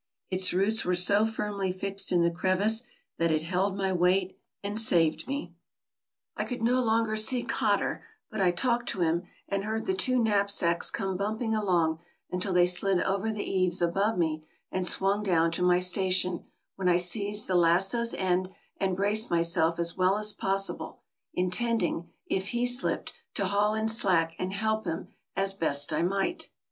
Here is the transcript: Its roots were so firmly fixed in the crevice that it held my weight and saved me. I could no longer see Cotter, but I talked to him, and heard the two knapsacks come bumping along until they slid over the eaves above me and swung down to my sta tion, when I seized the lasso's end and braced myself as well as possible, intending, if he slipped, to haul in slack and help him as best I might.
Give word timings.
Its 0.31 0.51
roots 0.51 0.83
were 0.83 0.95
so 0.95 1.27
firmly 1.27 1.71
fixed 1.71 2.11
in 2.11 2.23
the 2.23 2.31
crevice 2.31 2.81
that 3.19 3.29
it 3.31 3.43
held 3.43 3.75
my 3.77 3.93
weight 3.93 4.35
and 4.63 4.79
saved 4.79 5.27
me. 5.27 5.53
I 6.35 6.43
could 6.43 6.63
no 6.63 6.81
longer 6.81 7.15
see 7.15 7.43
Cotter, 7.43 8.03
but 8.31 8.41
I 8.41 8.49
talked 8.49 8.89
to 8.89 9.01
him, 9.01 9.27
and 9.47 9.63
heard 9.63 9.85
the 9.85 9.93
two 9.93 10.17
knapsacks 10.17 10.89
come 10.89 11.17
bumping 11.17 11.53
along 11.53 11.99
until 12.31 12.51
they 12.51 12.65
slid 12.65 12.99
over 13.03 13.31
the 13.31 13.43
eaves 13.43 13.79
above 13.79 14.17
me 14.17 14.43
and 14.71 14.87
swung 14.87 15.21
down 15.21 15.51
to 15.51 15.61
my 15.61 15.77
sta 15.77 16.09
tion, 16.09 16.45
when 16.77 16.89
I 16.89 16.97
seized 16.97 17.45
the 17.45 17.53
lasso's 17.53 18.15
end 18.15 18.49
and 18.77 18.97
braced 18.97 19.29
myself 19.29 19.77
as 19.77 19.95
well 19.97 20.17
as 20.17 20.33
possible, 20.33 21.03
intending, 21.35 22.09
if 22.25 22.47
he 22.47 22.65
slipped, 22.65 23.13
to 23.35 23.45
haul 23.45 23.75
in 23.75 23.87
slack 23.87 24.33
and 24.39 24.51
help 24.51 24.85
him 24.87 25.09
as 25.35 25.53
best 25.53 25.93
I 25.93 26.01
might. 26.01 26.49